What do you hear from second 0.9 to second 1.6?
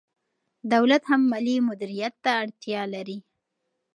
هم مالي